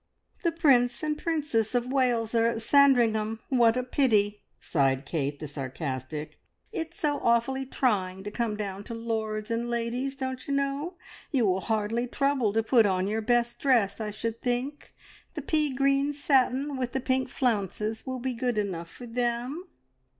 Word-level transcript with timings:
"The 0.41 0.51
Prince 0.51 1.03
and 1.03 1.15
Princess 1.15 1.75
of 1.75 1.91
Wales 1.91 2.33
are 2.33 2.47
at 2.47 2.63
Sandringham! 2.63 3.39
What 3.49 3.77
a 3.77 3.83
pity!" 3.83 4.41
sighed 4.59 5.05
Kate, 5.05 5.37
the 5.37 5.47
sarcastic. 5.47 6.39
"It's 6.71 6.97
so 6.99 7.19
awfully 7.19 7.67
trying 7.67 8.23
to 8.23 8.31
come 8.31 8.57
down 8.57 8.83
to 8.85 8.95
Lords 8.95 9.51
and 9.51 9.69
Ladies, 9.69 10.15
don't 10.15 10.47
you 10.47 10.55
know! 10.55 10.95
You 11.29 11.45
will 11.45 11.61
hardly 11.61 12.07
trouble 12.07 12.51
to 12.53 12.63
put 12.63 12.87
on 12.87 13.05
your 13.05 13.21
best 13.21 13.59
dress, 13.59 14.01
I 14.01 14.09
should 14.09 14.41
think. 14.41 14.95
The 15.35 15.43
pea 15.43 15.71
green 15.75 16.13
satin 16.13 16.77
with 16.77 16.93
the 16.93 16.99
pink 16.99 17.29
flounces 17.29 18.03
will 18.03 18.17
be 18.19 18.33
good 18.33 18.57
enough 18.57 18.89
for 18.89 19.05
them!" 19.05 19.65